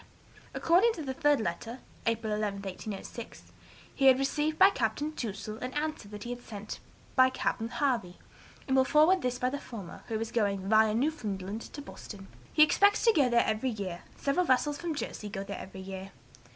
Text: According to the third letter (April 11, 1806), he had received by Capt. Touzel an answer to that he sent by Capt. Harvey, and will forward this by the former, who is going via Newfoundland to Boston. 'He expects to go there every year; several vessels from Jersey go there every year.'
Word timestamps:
According 0.55 0.93
to 0.93 1.03
the 1.03 1.13
third 1.13 1.39
letter 1.39 1.77
(April 2.07 2.33
11, 2.33 2.63
1806), 2.63 3.51
he 3.93 4.05
had 4.05 4.17
received 4.17 4.57
by 4.57 4.71
Capt. 4.71 4.97
Touzel 5.15 5.59
an 5.61 5.75
answer 5.75 5.99
to 6.05 6.07
that 6.07 6.23
he 6.23 6.35
sent 6.39 6.79
by 7.15 7.29
Capt. 7.29 7.61
Harvey, 7.73 8.17
and 8.67 8.75
will 8.75 8.83
forward 8.83 9.21
this 9.21 9.37
by 9.37 9.51
the 9.51 9.59
former, 9.59 10.01
who 10.07 10.19
is 10.19 10.31
going 10.31 10.67
via 10.67 10.95
Newfoundland 10.95 11.61
to 11.71 11.83
Boston. 11.83 12.25
'He 12.51 12.63
expects 12.63 13.03
to 13.05 13.13
go 13.13 13.29
there 13.29 13.45
every 13.45 13.69
year; 13.69 14.01
several 14.17 14.47
vessels 14.47 14.79
from 14.79 14.95
Jersey 14.95 15.29
go 15.29 15.43
there 15.43 15.59
every 15.59 15.81
year.' 15.81 16.09